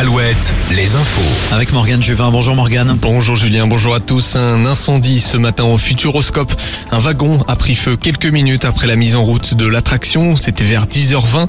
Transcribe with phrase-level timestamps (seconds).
[0.00, 1.54] Alouette, les infos.
[1.54, 2.30] Avec Morgane Juvin.
[2.30, 2.96] Bonjour Morgane.
[3.02, 4.34] Bonjour Julien, bonjour à tous.
[4.34, 6.54] Un incendie ce matin au Futuroscope.
[6.90, 10.36] Un wagon a pris feu quelques minutes après la mise en route de l'attraction.
[10.36, 11.48] C'était vers 10h20.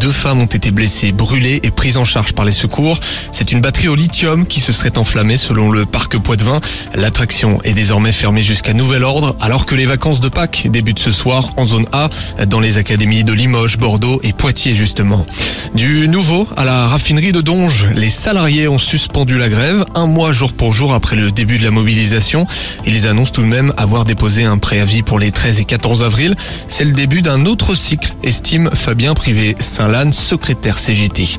[0.00, 2.98] Deux femmes ont été blessées, brûlées et prises en charge par les secours.
[3.32, 6.62] C'est une batterie au lithium qui se serait enflammée selon le parc Poitevin.
[6.94, 11.10] L'attraction est désormais fermée jusqu'à nouvel ordre alors que les vacances de Pâques débutent ce
[11.10, 12.08] soir en zone A
[12.46, 15.26] dans les académies de Limoges, Bordeaux et Poitiers justement.
[15.74, 20.32] Du nouveau à la raffinerie de Donge, les salariés ont suspendu la grève un mois
[20.32, 22.46] jour pour jour après le début de la mobilisation.
[22.86, 26.36] Ils annoncent tout de même avoir déposé un préavis pour les 13 et 14 avril.
[26.68, 31.38] C'est le début d'un autre cycle, estime Fabien Privé Saint-Lanne, secrétaire CGT.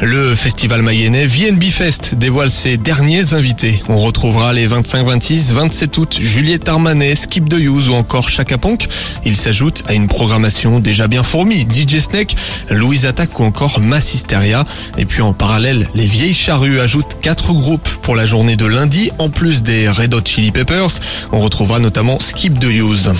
[0.00, 3.82] Le festival mayennais VNB Fest dévoile ses derniers invités.
[3.88, 8.58] On retrouvera les 25, 26, 27 août Juliette Armanet, Skip de Use ou encore Chaka
[8.58, 8.88] Ponk.
[9.24, 11.62] Il s'ajoute à une programmation déjà bien fournie.
[11.62, 12.36] DJ Snake,
[12.70, 14.64] Louise Attack ou encore Massisteria.
[14.98, 19.10] Et puis en parallèle, les Vieilles Charrues ajoutent quatre groupes pour la journée de lundi.
[19.18, 20.88] En plus des Red Hot Chili Peppers,
[21.32, 23.12] on retrouvera notamment Skip de Use.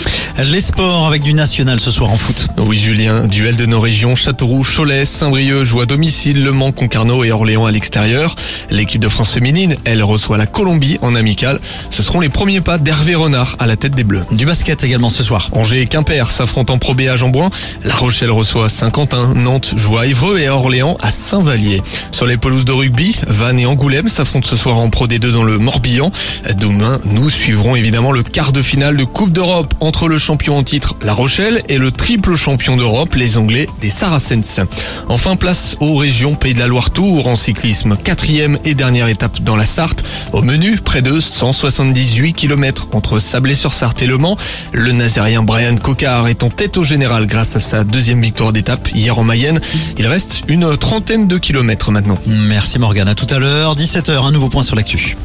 [0.50, 2.48] Les sports avec du national ce soir en foot.
[2.58, 7.24] Oui Julien, duel de nos régions Châteauroux, Cholet, Saint-Brieuc joue à domicile, Le Mans, Concarneau
[7.24, 8.34] et Orléans à l'extérieur.
[8.70, 11.60] L'équipe de France féminine, elle reçoit la Colombie en amical.
[11.90, 14.24] Ce seront les premiers pas d'Hervé Renard à la tête des Bleus.
[14.32, 15.48] Du basket également ce soir.
[15.52, 17.50] Angers et Quimper s'affrontent en Pro B à Jambouin.
[17.84, 19.34] La Rochelle reçoit Saint-Quentin.
[19.34, 21.82] Nantes joue à Évreux et Orléans à Saint-Vallier.
[22.10, 25.42] Sur les pelouses de rugby, Vannes et Angoulême s'affrontent ce soir en Pro D2 dans
[25.42, 26.12] le Morbihan.
[26.58, 30.62] Demain, nous suivrons évidemment le quart de finale de Coupe d'Europe entre le champion en
[30.62, 34.60] titre La Rochelle et le triple champion d'Europe, les Anglais des Saracens.
[35.08, 37.96] Enfin, place aux régions Pays de la Loire Tour en cyclisme.
[37.96, 40.04] Quatrième et dernière étape dans la Sarthe.
[40.32, 44.36] Au menu, près de 178 km entre Sablé-sur-Sarthe et Le Mans.
[44.72, 48.88] Le Nazérien Brian Cocard est en tête au général grâce à sa deuxième victoire d'étape
[48.94, 49.60] hier en Mayenne.
[49.98, 52.18] Il reste une trentaine de kilomètres maintenant.
[52.52, 53.08] Merci Morgane.
[53.08, 55.16] À tout à l'heure, 17h, un nouveau point sur l'actu.